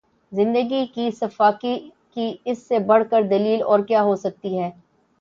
[0.31, 1.75] زندگی کی سفاکی
[2.11, 4.69] کی اس سے بڑھ کر دلیل اور کیا ہوسکتی ہے